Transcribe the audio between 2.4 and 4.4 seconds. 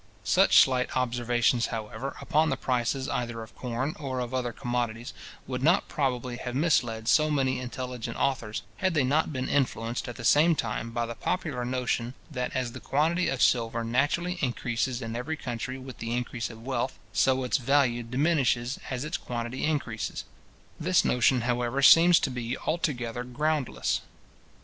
the prices either of corn or of